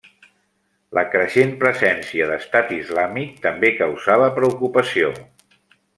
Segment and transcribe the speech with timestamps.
[0.97, 5.13] La creixent presència d'Estat Islàmic també causava preocupació.